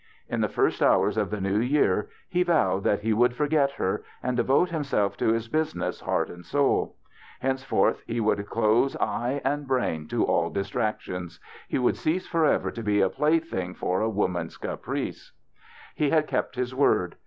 [0.27, 4.01] In the first houi's of the new year he vowed that he would forget her,
[4.23, 6.95] and devote himself to his business heart and soul.
[7.41, 11.39] Henceforth he would close eye and brain to all distractions.
[11.67, 15.33] He would cease forever to be a plaything for a woman's caprice.
[15.93, 17.15] He had kept his word.